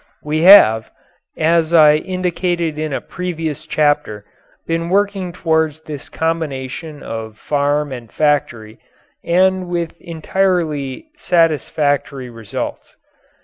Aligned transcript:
We 0.23 0.41
have, 0.41 0.89
as 1.37 1.73
I 1.75 1.97
indicated 1.97 2.79
in 2.79 2.91
a 2.91 2.99
previous 3.01 3.67
chapter, 3.67 4.25
been 4.65 4.89
working 4.89 5.31
toward 5.31 5.75
this 5.85 6.09
combination 6.09 7.03
of 7.03 7.37
farm 7.37 7.91
and 7.91 8.11
factory 8.11 8.79
and 9.23 9.67
with 9.67 9.93
entirely 10.01 11.05
satisfactory 11.19 12.31
results. 12.31 12.95